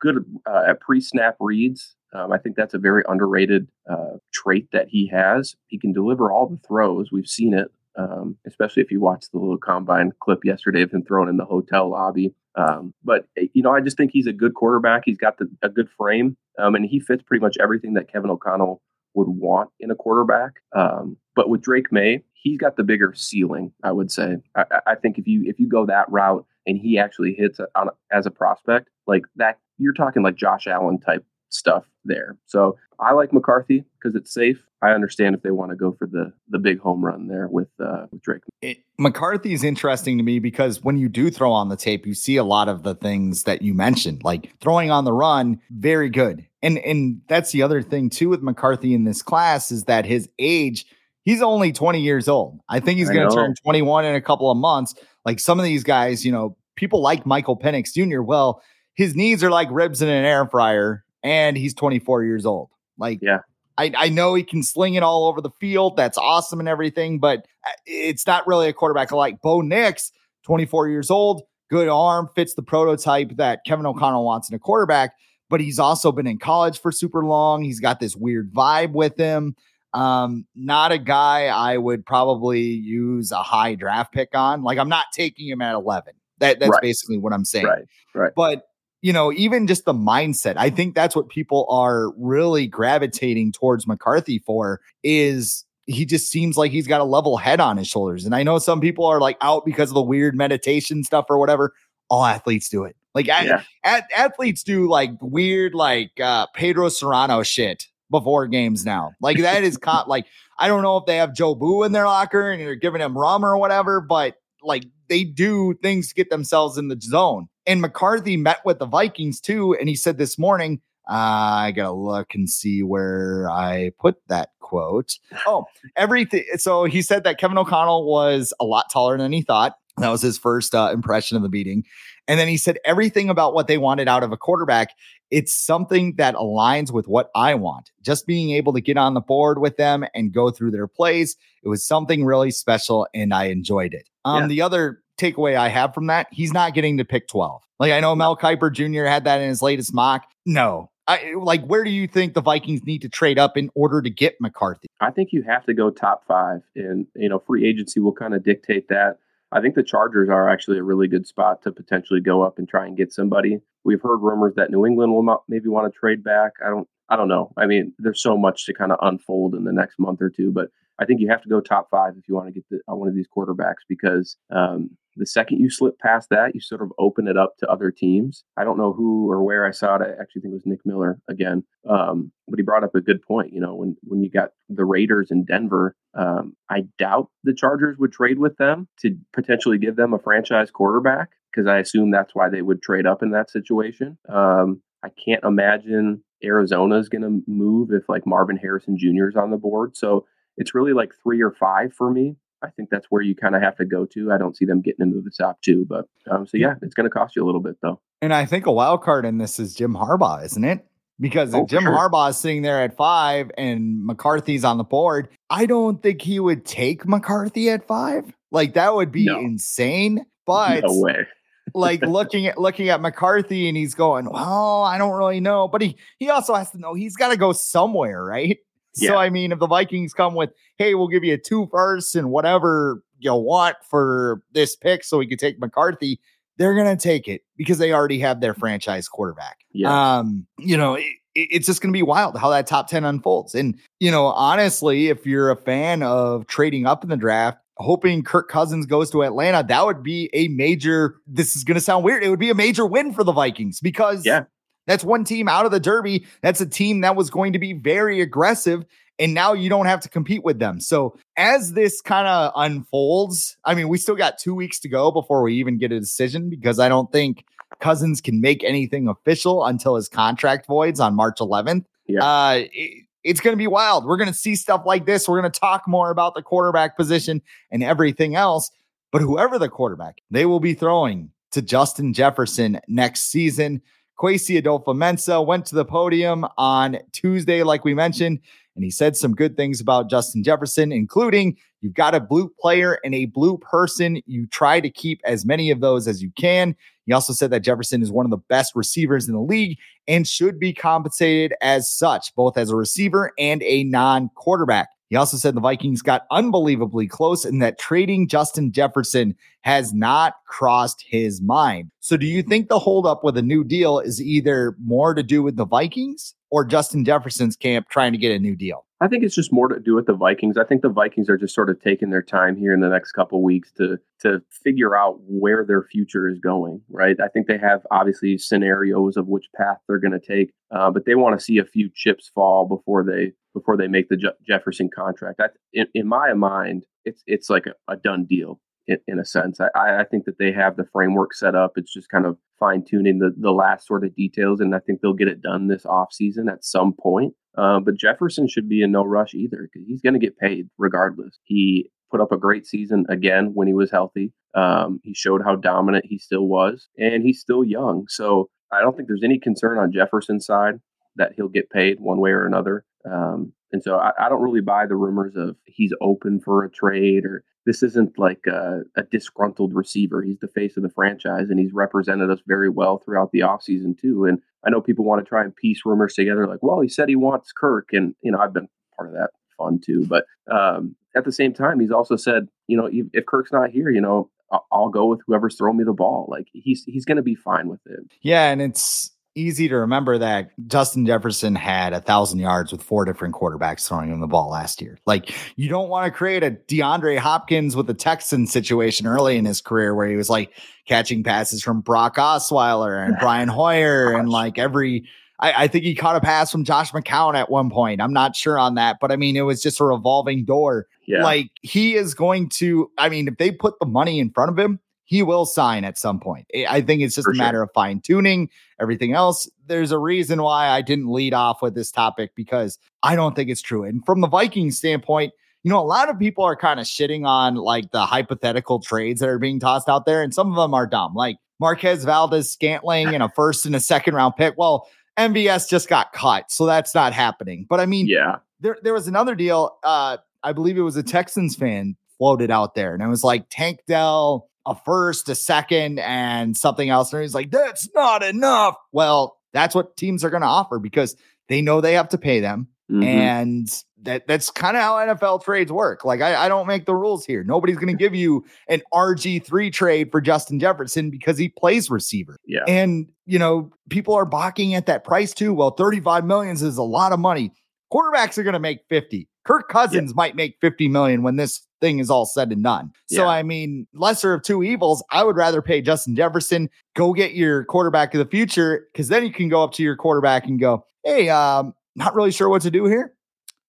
[0.00, 1.96] good uh, at pre-snap reads.
[2.12, 5.56] Um, I think that's a very underrated uh, trait that he has.
[5.66, 7.12] He can deliver all the throws.
[7.12, 11.04] We've seen it, um, especially if you watch the little combine clip yesterday of him
[11.04, 12.34] throwing in the hotel lobby.
[12.54, 15.02] Um, but eh, you know, I just think he's a good quarterback.
[15.04, 18.30] He's got the, a good frame, um, and he fits pretty much everything that Kevin
[18.30, 18.80] O'Connell
[19.14, 20.54] would want in a quarterback.
[20.74, 23.72] Um, but with Drake Maye, he's got the bigger ceiling.
[23.82, 24.36] I would say.
[24.56, 27.90] I, I think if you if you go that route and he actually hits on,
[28.10, 32.36] as a prospect like that, you're talking like Josh Allen type stuff there.
[32.46, 34.62] So I like McCarthy because it's safe.
[34.80, 37.68] I understand if they want to go for the the big home run there with
[37.80, 38.42] uh, with Drake.
[38.62, 42.14] It, McCarthy is interesting to me because when you do throw on the tape, you
[42.14, 46.08] see a lot of the things that you mentioned, like throwing on the run, very
[46.08, 46.46] good.
[46.62, 50.28] And and that's the other thing too with McCarthy in this class is that his
[50.38, 50.86] age.
[51.24, 52.58] He's only 20 years old.
[52.70, 54.94] I think he's going to turn 21 in a couple of months.
[55.26, 58.22] Like some of these guys, you know, people like Michael Penix Jr.
[58.22, 58.62] Well,
[58.98, 62.68] his knees are like ribs in an air fryer and he's 24 years old.
[62.98, 63.38] Like, yeah,
[63.78, 65.96] I, I know he can sling it all over the field.
[65.96, 70.10] That's awesome and everything, but uh, it's not really a quarterback like Bo Nix,
[70.42, 75.12] 24 years old, good arm, fits the prototype that Kevin O'Connell wants in a quarterback.
[75.48, 77.62] But he's also been in college for super long.
[77.62, 79.54] He's got this weird vibe with him.
[79.94, 84.64] Um, not a guy I would probably use a high draft pick on.
[84.64, 86.14] Like I'm not taking him at 11.
[86.40, 86.82] That that's right.
[86.82, 87.64] basically what I'm saying.
[87.64, 87.84] Right.
[88.12, 88.32] Right.
[88.34, 88.67] But
[89.02, 90.56] you know, even just the mindset.
[90.56, 96.56] I think that's what people are really gravitating towards McCarthy for is he just seems
[96.56, 98.24] like he's got a level head on his shoulders.
[98.26, 101.38] And I know some people are like out because of the weird meditation stuff or
[101.38, 101.72] whatever.
[102.10, 102.96] All athletes do it.
[103.14, 103.62] Like yeah.
[103.84, 109.12] athletes do like weird, like uh, Pedro Cerrano shit before games now.
[109.20, 110.26] Like that is con- like
[110.58, 113.44] I don't know if they have Jobu in their locker and they're giving him rum
[113.44, 117.48] or whatever, but like they do things to get themselves in the zone.
[117.68, 121.92] And McCarthy met with the Vikings too, and he said this morning, uh, I gotta
[121.92, 125.18] look and see where I put that quote.
[125.46, 126.44] Oh, everything.
[126.56, 129.76] So he said that Kevin O'Connell was a lot taller than he thought.
[129.98, 131.84] That was his first uh, impression of the meeting.
[132.26, 134.90] And then he said everything about what they wanted out of a quarterback.
[135.30, 137.90] It's something that aligns with what I want.
[138.02, 141.36] Just being able to get on the board with them and go through their plays.
[141.62, 144.08] It was something really special and I enjoyed it.
[144.24, 144.48] Um, yeah.
[144.48, 147.62] The other takeaway I have from that, he's not getting to pick 12.
[147.78, 149.04] Like I know Mel Kiper Jr.
[149.04, 150.24] had that in his latest mock.
[150.46, 154.02] No, I, like where do you think the Vikings need to trade up in order
[154.02, 154.88] to get McCarthy?
[155.00, 158.34] I think you have to go top five, and you know free agency will kind
[158.34, 159.18] of dictate that.
[159.50, 162.68] I think the Chargers are actually a really good spot to potentially go up and
[162.68, 163.60] try and get somebody.
[163.84, 166.52] We've heard rumors that New England will maybe want to trade back.
[166.64, 167.52] I don't I don't know.
[167.56, 170.50] I mean, there's so much to kind of unfold in the next month or two,
[170.52, 172.80] but I think you have to go top five if you want to get the,
[172.90, 176.82] uh, one of these quarterbacks because um, the second you slip past that, you sort
[176.82, 178.44] of open it up to other teams.
[178.56, 180.02] I don't know who or where I saw it.
[180.02, 183.22] I actually think it was Nick Miller again, um, but he brought up a good
[183.22, 183.52] point.
[183.52, 187.98] You know, when when you got the Raiders in Denver, um, I doubt the Chargers
[187.98, 192.34] would trade with them to potentially give them a franchise quarterback because I assume that's
[192.34, 194.18] why they would trade up in that situation.
[194.28, 199.28] Um, I can't imagine Arizona is going to move if like Marvin Harrison Jr.
[199.28, 199.96] is on the board.
[199.96, 200.26] So
[200.56, 202.36] it's really like three or five for me.
[202.62, 204.32] I think that's where you kind of have to go to.
[204.32, 207.04] I don't see them getting into the top two, but um, so yeah, it's going
[207.04, 208.00] to cost you a little bit though.
[208.20, 210.84] And I think a wild card in this is Jim Harbaugh, isn't it?
[211.20, 211.92] Because oh, if Jim sure.
[211.92, 216.40] Harbaugh is sitting there at five and McCarthy's on the board, I don't think he
[216.40, 218.32] would take McCarthy at five.
[218.50, 219.38] Like that would be no.
[219.38, 220.24] insane.
[220.46, 221.26] But no way.
[221.74, 225.82] like looking at looking at McCarthy and he's going, well, I don't really know, but
[225.82, 228.58] he he also has to know he's got to go somewhere, right?
[229.00, 229.10] Yeah.
[229.10, 232.14] So I mean, if the Vikings come with, hey, we'll give you a two first
[232.14, 236.20] and whatever you want for this pick, so we can take McCarthy,
[236.56, 239.58] they're gonna take it because they already have their franchise quarterback.
[239.72, 240.18] Yeah.
[240.18, 243.54] Um, you know, it, it's just gonna be wild how that top 10 unfolds.
[243.54, 248.22] And you know, honestly, if you're a fan of trading up in the draft, hoping
[248.22, 251.16] Kirk Cousins goes to Atlanta, that would be a major.
[251.26, 252.22] This is going to sound weird.
[252.22, 254.44] It would be a major win for the Vikings because yeah.
[254.88, 256.26] That's one team out of the Derby.
[256.42, 258.84] That's a team that was going to be very aggressive.
[259.20, 260.80] And now you don't have to compete with them.
[260.80, 265.10] So, as this kind of unfolds, I mean, we still got two weeks to go
[265.10, 267.44] before we even get a decision because I don't think
[267.80, 271.84] Cousins can make anything official until his contract voids on March 11th.
[272.06, 272.24] Yeah.
[272.24, 274.06] Uh, it, it's going to be wild.
[274.06, 275.28] We're going to see stuff like this.
[275.28, 278.70] We're going to talk more about the quarterback position and everything else.
[279.12, 283.82] But whoever the quarterback, they will be throwing to Justin Jefferson next season.
[284.18, 288.40] Kwesi Adofo-Mensah went to the podium on Tuesday, like we mentioned,
[288.74, 292.98] and he said some good things about Justin Jefferson, including you've got a blue player
[293.04, 294.20] and a blue person.
[294.26, 296.74] You try to keep as many of those as you can.
[297.06, 299.78] He also said that Jefferson is one of the best receivers in the league
[300.08, 304.88] and should be compensated as such, both as a receiver and a non quarterback.
[305.10, 310.34] He also said the Vikings got unbelievably close and that trading Justin Jefferson has not
[310.46, 311.90] crossed his mind.
[312.00, 315.42] So, do you think the holdup with a new deal is either more to do
[315.42, 318.84] with the Vikings or Justin Jefferson's camp trying to get a new deal?
[319.00, 320.56] I think it's just more to do with the Vikings.
[320.56, 323.12] I think the Vikings are just sort of taking their time here in the next
[323.12, 326.80] couple weeks to to figure out where their future is going.
[326.88, 327.16] Right.
[327.20, 331.04] I think they have obviously scenarios of which path they're going to take, uh, but
[331.04, 334.28] they want to see a few chips fall before they before they make the Je-
[334.46, 335.40] Jefferson contract.
[335.40, 339.24] I, in, in, my mind, it's it's like a, a done deal in, in, a
[339.24, 339.60] sense.
[339.60, 341.72] I, I think that they have the framework set up.
[341.76, 345.00] It's just kind of fine tuning the the last sort of details, and I think
[345.00, 347.34] they'll get it done this off season at some point.
[347.56, 350.68] Uh, but Jefferson should be in no rush either because he's going to get paid
[350.78, 351.38] regardless.
[351.44, 354.32] He put up a great season again when he was healthy.
[354.54, 358.06] Um, he showed how dominant he still was, and he's still young.
[358.08, 360.80] So I don't think there's any concern on Jefferson's side
[361.16, 362.84] that he'll get paid one way or another.
[363.10, 366.70] Um, and so I, I, don't really buy the rumors of he's open for a
[366.70, 370.22] trade or this isn't like a, a, disgruntled receiver.
[370.22, 373.98] He's the face of the franchise and he's represented us very well throughout the offseason
[373.98, 374.24] too.
[374.24, 377.10] And I know people want to try and piece rumors together like, well, he said
[377.10, 377.88] he wants Kirk.
[377.92, 380.06] And, you know, I've been part of that fun too.
[380.06, 383.90] But um, at the same time, he's also said, you know, if, Kirk's not here,
[383.90, 386.26] you know, I'll, I'll go with whoever's throwing me the ball.
[386.30, 388.00] Like he's he's going to be fine with it.
[388.22, 393.04] Yeah, and it's easy to remember that Justin Jefferson had a thousand yards with four
[393.04, 394.98] different quarterbacks throwing him the ball last year.
[395.06, 399.44] Like you don't want to create a DeAndre Hopkins with a Texans situation early in
[399.44, 400.52] his career where he was like
[400.86, 405.04] catching passes from Brock Osweiler and Brian Hoyer and like every
[405.40, 408.00] I, I, think he caught a pass from Josh McCown at one point.
[408.00, 410.88] I'm not sure on that, but I mean, it was just a revolving door.
[411.06, 411.22] Yeah.
[411.22, 414.58] Like he is going to, I mean, if they put the money in front of
[414.58, 416.46] him, he will sign at some point.
[416.68, 417.62] I think it's just For a matter sure.
[417.62, 419.48] of fine tuning everything else.
[419.66, 423.48] There's a reason why I didn't lead off with this topic because I don't think
[423.48, 423.84] it's true.
[423.84, 425.32] And from the Vikings standpoint,
[425.64, 429.20] you know, a lot of people are kind of shitting on like the hypothetical trades
[429.20, 433.08] that are being tossed out there, and some of them are dumb, like Marquez Valdes-Scantling
[433.14, 434.58] and a first and a second round pick.
[434.58, 437.66] Well, MVS just got cut, so that's not happening.
[437.66, 439.78] But I mean, yeah, there there was another deal.
[439.82, 443.46] Uh, I believe it was a Texans fan floated out there, and it was like
[443.48, 447.12] Tank Dell, a first, a second, and something else.
[447.12, 451.16] And he's like, "That's not enough." Well, that's what teams are going to offer because
[451.48, 453.02] they know they have to pay them, mm-hmm.
[453.02, 456.04] and that that's kind of how NFL trades work.
[456.04, 457.42] Like I, I don't make the rules here.
[457.42, 461.90] Nobody's going to give you an RG three trade for Justin Jefferson because he plays
[461.90, 462.36] receiver.
[462.46, 465.54] Yeah, and you know people are balking at that price too.
[465.54, 467.52] Well, thirty five millions is a lot of money.
[467.92, 469.28] Quarterbacks are going to make fifty.
[469.48, 470.14] Kirk Cousins yeah.
[470.14, 472.92] might make fifty million when this thing is all said and done.
[473.06, 473.28] So yeah.
[473.28, 475.02] I mean, lesser of two evils.
[475.10, 476.68] I would rather pay Justin Jefferson.
[476.94, 479.96] Go get your quarterback of the future because then you can go up to your
[479.96, 483.14] quarterback and go, "Hey, um, not really sure what to do here."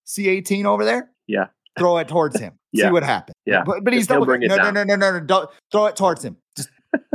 [0.06, 1.12] C18 over there?
[1.28, 1.46] Yeah.
[1.78, 2.60] Throw it towards him.
[2.74, 2.88] yeah.
[2.88, 3.36] See what happens.
[3.46, 3.64] Yeah.
[3.66, 5.20] But, but he's still no, no, no, no, no, no, no.
[5.22, 6.36] Don't throw it towards him.
[6.58, 6.70] Just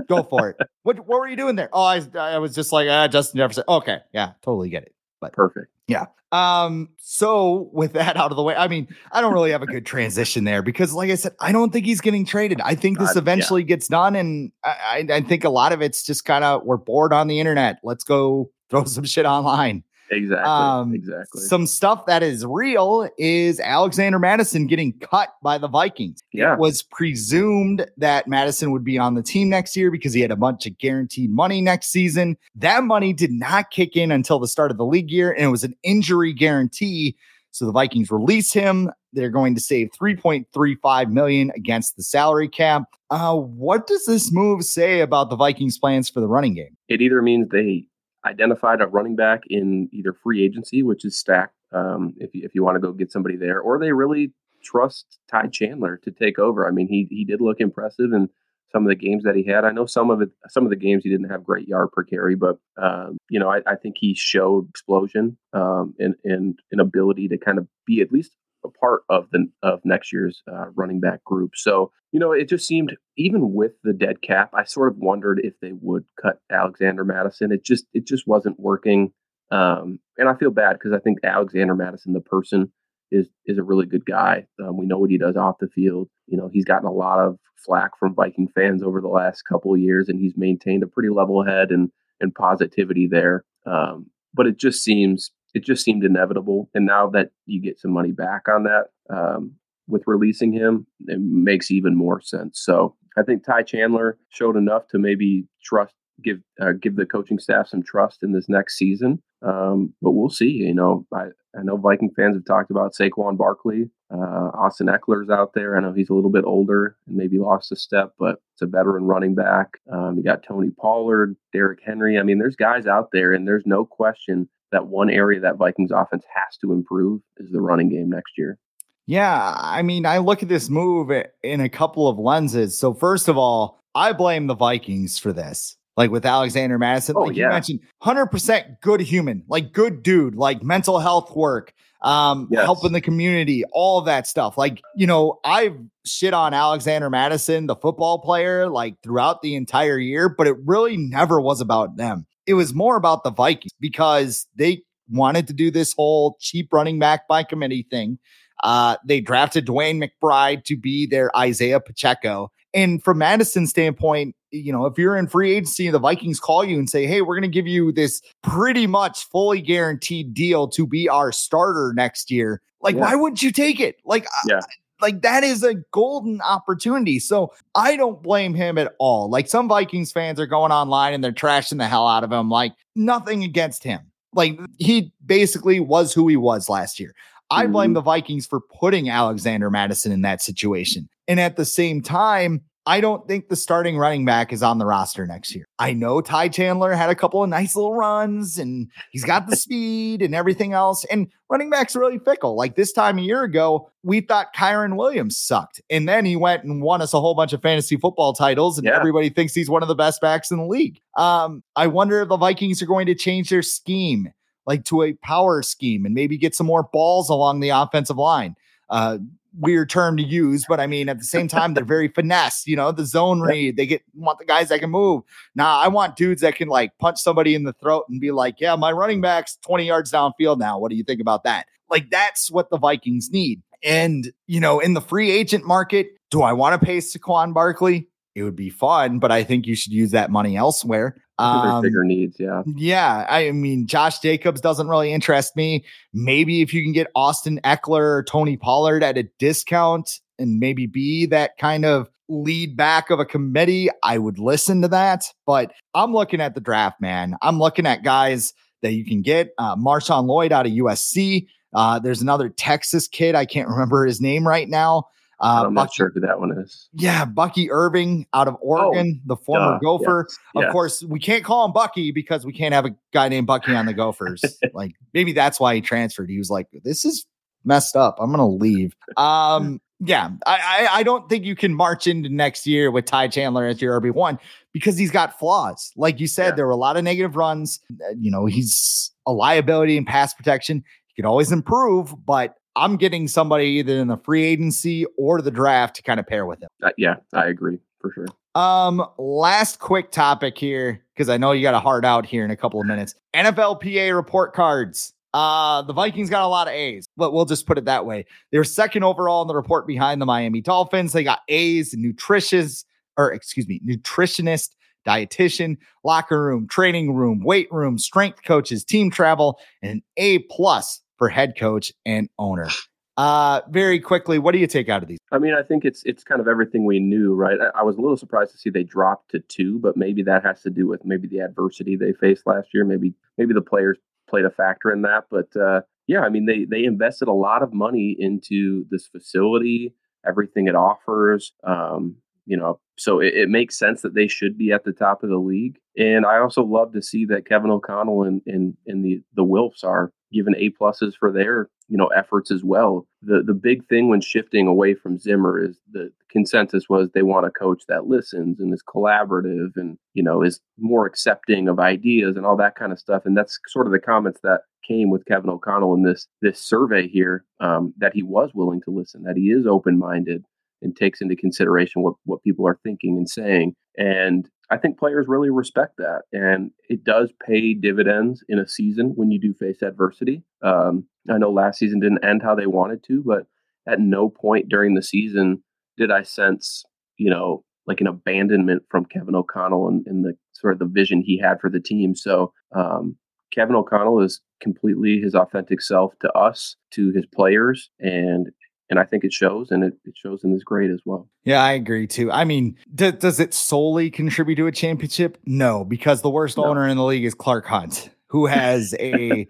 [0.09, 0.57] go for it.
[0.85, 1.71] What what were you doing there?
[1.73, 3.65] Oh, I, I was just like, ah, Justin Jefferson.
[3.67, 4.01] Okay.
[4.13, 4.94] Yeah, totally get it.
[5.25, 5.69] But perfect.
[5.89, 6.07] Yeah.
[6.33, 9.67] Um, so with that out of the way, I mean, I don't really have a
[9.67, 12.61] good transition there because, like I said, I don't think he's getting traded.
[12.61, 13.69] I think this eventually yeah.
[13.69, 17.13] gets done, and I, I think a lot of it's just kind of we're bored
[17.13, 17.79] on the internet.
[17.83, 19.85] Let's go throw some shit online.
[20.11, 20.45] Exactly.
[20.45, 21.43] Um, exactly.
[21.43, 26.21] Some stuff that is real is Alexander Mattison getting cut by the Vikings.
[26.33, 26.55] Yeah.
[26.55, 30.31] It was presumed that Mattison would be on the team next year because he had
[30.31, 32.37] a bunch of guaranteed money next season.
[32.55, 35.49] That money did not kick in until the start of the league year, and it
[35.49, 37.17] was an injury guarantee.
[37.51, 38.91] So the Vikings release him.
[39.13, 42.83] They're going to save 3.35 million against the salary cap.
[43.11, 46.77] Uh, what does this move say about the Vikings' plans for the running game?
[46.89, 47.87] It either means they
[48.25, 52.55] identified a running back in either free agency, which is stacked um, if, you, if
[52.55, 54.33] you want to go get somebody there, or they really
[54.63, 56.67] trust Ty Chandler to take over.
[56.67, 58.29] I mean, he he did look impressive in
[58.73, 59.65] some of the games that he had.
[59.65, 62.03] I know some of it, some of the games he didn't have great yard per
[62.03, 66.81] carry, but um, you know, I, I, think he showed explosion um, and and an
[66.81, 68.33] ability to kind of be at least
[68.65, 71.53] a part of the of next year's uh, running back group.
[71.55, 75.41] So you know, it just seemed even with the dead cap, I sort of wondered
[75.43, 77.51] if they would cut Alexander Mattison.
[77.51, 79.13] It just it just wasn't working,
[79.51, 82.73] um, and I feel bad because I think Alexander Mattison, the person,
[83.11, 84.47] is is a really good guy.
[84.63, 86.09] Um, we know what he does off the field.
[86.27, 89.77] You know, he's gotten a lot of flack from Viking fans over the last couple
[89.77, 93.45] years, and he's maintained a pretty level head and and positivity there.
[93.67, 96.69] Um, but it just seems it just seemed inevitable.
[96.75, 99.55] And now that you get some money back on that um,
[99.87, 102.61] with releasing him, it makes even more sense.
[102.63, 107.39] So I think Ty Chandler showed enough to maybe trust give uh, give the coaching
[107.39, 109.23] staff some trust in this next season.
[109.43, 110.51] Um, but we'll see.
[110.51, 111.27] You know, I,
[111.59, 113.91] I know Viking fans have talked about Saquon Barkley.
[114.13, 115.77] Uh, Austin Ekeler's out there.
[115.77, 118.67] I know he's a little bit older and maybe lost a step, but it's a
[118.67, 119.69] veteran running back.
[119.93, 122.19] Um, you got Tony Pollard, Derrick Henry.
[122.19, 125.91] I mean, there's guys out there, and there's no question that one area that Vikings
[125.91, 128.59] offense has to improve is the running game next year.
[129.07, 131.11] Yeah, I mean, I look at this move
[131.43, 132.79] in a couple of lenses.
[132.79, 135.77] So first of all, I blame the Vikings for this.
[135.97, 137.45] Like with Alexander Mattison, oh, like yeah.
[137.45, 142.65] you mentioned, 100% good human, like good dude, like mental health work, um, yes.
[142.65, 144.59] helping the community, all of that stuff.
[144.59, 149.99] Like, you know, I've shit on Alexander Mattison, the football player, like throughout the entire
[149.99, 154.47] year, but it really never was about them it was more about the Vikings because
[154.57, 158.19] they wanted to do this whole cheap running back by committee thing.
[158.63, 162.51] Uh, they drafted DeWayne McBride to be their Isaiah Pacheco.
[162.73, 166.65] And from Mattison's standpoint, you know, if you're in free agency and the Vikings call
[166.65, 170.69] you and say, hey, we're going to give you this pretty much fully guaranteed deal
[170.69, 173.01] to be our starter next year, like, yeah.
[173.03, 173.97] why wouldn't you take it?
[174.05, 174.61] Like, yeah
[175.05, 177.19] like that is a golden opportunity.
[177.19, 179.29] So I don't blame him at all.
[179.29, 182.49] Like some Vikings fans are going online and they're trashing the hell out of him.
[182.49, 184.01] Like nothing against him.
[184.33, 187.15] Like he basically was who he was last year.
[187.51, 187.95] I blame mm-hmm.
[187.95, 191.07] the Vikings for putting Alexander Mattison in that situation.
[191.29, 194.85] And at the same time, I don't think the starting running back is on the
[194.85, 195.65] roster next year.
[195.79, 199.57] I know Ty Chandler had a couple of nice little runs and he's got the
[199.57, 201.05] speed and everything else.
[201.07, 202.57] And running backs are really fickle.
[202.57, 205.81] Like this time a year ago, we thought Kyren Williams sucked.
[205.89, 208.87] And then he went and won us a whole bunch of fantasy football titles, and
[208.87, 208.97] yeah.
[208.97, 211.01] everybody thinks he's one of the best backs in the league.
[211.17, 214.29] Um, I wonder if the Vikings are going to change their scheme
[214.67, 218.55] like to a power scheme and maybe get some more balls along the offensive line.
[218.91, 219.19] Uh,
[219.59, 222.77] weird term to use, but I mean, at the same time, they're very finesse, you
[222.77, 223.77] know, the zone read.
[223.77, 225.23] They get want the guys that can move.
[225.55, 228.61] Now, I want dudes that can like punch somebody in the throat and be like,
[228.61, 230.79] yeah, my running back's 20 yards downfield now.
[230.79, 231.67] What do you think about that?
[231.91, 233.63] Like, that's what the Vikings need.
[233.83, 238.09] And, you know, in the free agent market, do I want to pay Saquon Barkley?
[238.35, 241.17] It would be fun, but I think you should use that money elsewhere.
[241.39, 242.63] Um, bigger needs, yeah.
[242.77, 243.27] Yeah.
[243.29, 245.85] I mean, Josh Jacobs doesn't really interest me.
[246.13, 250.87] Maybe if you can get Austin Ekeler or Tony Pollard at a discount and maybe
[250.87, 255.25] be that kind of lead back of a committee, I would listen to that.
[255.47, 257.37] But I'm looking at the draft, man.
[257.43, 259.51] I'm looking at guys that you can get.
[259.59, 261.47] Uh, Marshawn Lloyd out of USC.
[261.75, 263.35] Uh, there's another Texas kid.
[263.35, 265.09] I can't remember his name right now.
[265.45, 266.89] Uh, I'm not sure who that one is.
[266.95, 270.27] Yeah, Bucky Irving out of Oregon, oh, the former uh, Gopher.
[270.27, 270.73] Yes, of yes.
[270.73, 273.85] course, we can't call him Bucky because we can't have a guy named Bucky on
[273.85, 274.43] the Gophers.
[274.73, 276.31] like maybe that's why he transferred.
[276.31, 277.27] He was like, "This is
[277.63, 278.17] messed up.
[278.21, 282.67] I'm gonna leave." Um, yeah, I, I, I don't think you can march into next
[282.67, 284.39] year with Ty Chandler as your RB one
[284.73, 285.93] because he's got flaws.
[285.95, 286.55] Like you said, yeah.
[286.55, 287.81] there were a lot of negative runs.
[287.93, 290.83] Uh, you know, he's a liability in pass protection.
[291.07, 295.51] He could always improve, but I'm getting somebody either in the free agency or the
[295.51, 296.69] draft to kind of pair with him.
[296.83, 298.27] Uh, yeah, I agree for sure.
[298.55, 302.51] Um, last quick topic here because I know you got a hard out here in
[302.51, 303.15] a couple of minutes.
[303.35, 305.13] NFLPA report cards.
[305.33, 308.25] Uh, the Vikings got a lot of A's, but we'll just put it that way.
[308.53, 311.13] They were second overall in the report behind the Miami Dolphins.
[311.13, 312.85] They got A's, nutritious,
[313.17, 314.71] or excuse me, nutritionist,
[315.05, 321.01] dietitian, locker room, training room, weight room, strength coaches, team travel, and an A plus
[321.19, 322.69] for head coach and owner.
[323.17, 325.19] Uh, very quickly, what do you take out of these?
[325.31, 327.59] I mean, I think it's it's kind of everything we knew, right?
[327.61, 330.43] I, I, was a little surprised to see they dropped to two, but maybe that
[330.45, 332.85] has to do with maybe the adversity they faced last year.
[332.85, 333.99] Maybe maybe the players
[334.29, 335.27] played a factor in that.
[335.31, 339.95] But uh, yeah, I mean, they they invested a lot of money into this facility,
[340.27, 341.53] everything it offers.
[341.63, 342.17] Um,
[342.47, 345.31] you know, so it, it, makes sense that they should be at the top of
[345.31, 345.79] the league.
[345.97, 349.85] And I also love to see that Kevin O'Connell and and, and the the Wilfs
[349.85, 353.07] are given A pluses for their you know efforts as well.
[353.23, 357.47] The the big thing when shifting away from Zimmer is the consensus was they want
[357.47, 362.37] a coach that listens and is collaborative and you know is more accepting of ideas
[362.37, 363.23] and all that kind of stuff.
[363.25, 367.09] And that's sort of the comments that came with Kevin O'Connell in this this survey
[367.09, 370.45] here um, that he was willing to listen, that he is open minded
[370.85, 373.75] and takes into consideration what what people are thinking and saying.
[373.97, 379.13] And I think players really respect that, and it does pay dividends in a season
[379.17, 380.43] when you do face adversity.
[380.63, 383.47] Um, I know last season didn't end how they wanted to, but
[383.87, 385.63] at no point during the season
[385.97, 386.85] did I sense,
[387.19, 391.23] you know, like an abandonment from Kevin O'Connell and, and the sort of the vision
[391.23, 392.15] he had for the team.
[392.15, 393.17] So um,
[393.53, 398.49] Kevin O'Connell is completely his authentic self to us, to his players, and
[398.91, 401.29] and I think it shows, and it, it shows in this grade as well.
[401.45, 402.31] Yeah, I agree too.
[402.31, 405.39] I mean, d- does it solely contribute to a championship?
[405.45, 406.65] No, because the worst no.
[406.67, 409.47] owner in the league is Clark Hunt, who has a.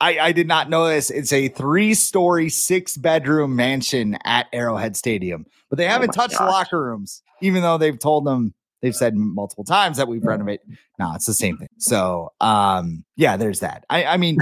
[0.00, 1.08] I, I did not know this.
[1.08, 6.46] It's a three-story, six-bedroom mansion at Arrowhead Stadium, but they oh haven't oh touched gosh.
[6.46, 10.66] the locker rooms, even though they've told them they've said multiple times that we've renovated.
[10.98, 11.68] No, it's the same thing.
[11.78, 13.84] So, um, yeah, there's that.
[13.88, 14.38] I, I mean,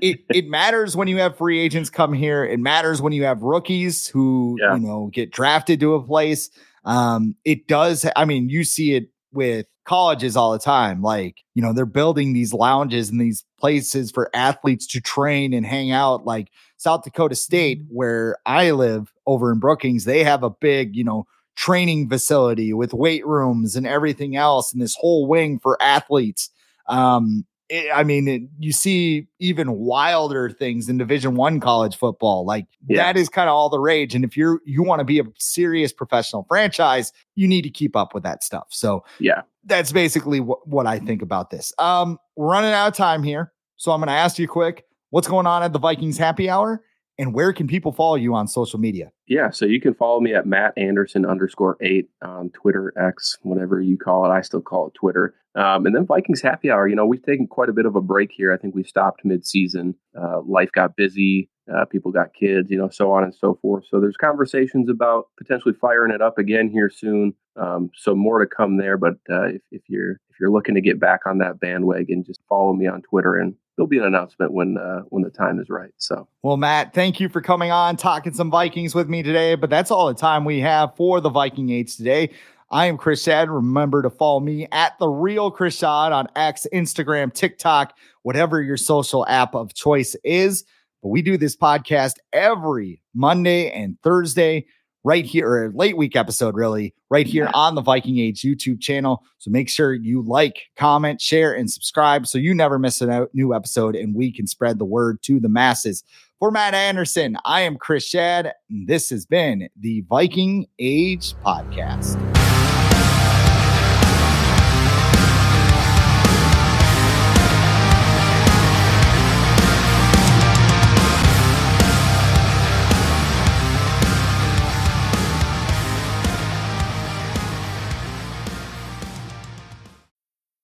[0.00, 2.44] it it matters when you have free agents come here.
[2.44, 4.74] It matters when you have rookies who yeah.
[4.74, 6.50] you know get drafted to a place.
[6.84, 8.06] Um, it does.
[8.14, 11.02] I mean, you see it with colleges all the time.
[11.02, 15.66] Like you know, they're building these lounges and these places for athletes to train and
[15.66, 16.24] hang out.
[16.24, 17.94] Like South Dakota State, mm-hmm.
[17.94, 21.26] where I live over in Brookings, they have a big you know
[21.56, 26.50] training facility with weight rooms and everything else, and this whole wing for athletes.
[26.88, 32.44] Um, it, I mean, it, you see even wilder things in Division One college football.
[32.44, 33.02] Like yeah.
[33.02, 34.14] that is kind of all the rage.
[34.14, 37.96] And if you're you want to be a serious professional franchise, you need to keep
[37.96, 38.68] up with that stuff.
[38.70, 41.72] So yeah, that's basically what, what I think about this.
[41.78, 45.28] Um, we're running out of time here, so I'm going to ask you quick: What's
[45.28, 46.82] going on at the Vikings Happy Hour?
[47.18, 49.10] And where can people follow you on social media?
[49.26, 53.80] Yeah, so you can follow me at Matt Anderson underscore eight on Twitter, X, whatever
[53.80, 54.28] you call it.
[54.28, 55.34] I still call it Twitter.
[55.54, 56.86] Um, and then Vikings Happy Hour.
[56.86, 58.52] You know, we've taken quite a bit of a break here.
[58.52, 59.94] I think we stopped mid-season.
[60.18, 61.48] Uh, life got busy.
[61.74, 63.84] Uh, people got kids, you know, so on and so forth.
[63.90, 67.34] So there's conversations about potentially firing it up again here soon.
[67.56, 68.98] Um, so more to come there.
[68.98, 72.40] But uh, if, if you're if you're looking to get back on that bandwagon, just
[72.48, 75.68] follow me on Twitter and there'll be an announcement when uh, when the time is
[75.68, 75.90] right.
[75.98, 79.54] So, well, Matt, thank you for coming on, talking some Vikings with me today.
[79.54, 82.30] But that's all the time we have for the Viking Age today.
[82.70, 83.48] I am Chris Schad.
[83.48, 88.76] Remember to follow me at the real Chris Schad on X, Instagram, TikTok, whatever your
[88.76, 90.64] social app of choice is.
[91.02, 94.66] But we do this podcast every Monday and Thursday
[95.06, 99.22] right here, or late week episode, really, right here on the Viking Age YouTube channel.
[99.38, 103.54] So make sure you like, comment, share, and subscribe so you never miss a new
[103.54, 106.02] episode and we can spread the word to the masses.
[106.40, 112.35] For Matt Anderson, I am Chris Schad, and this has been the Viking Age Podcast.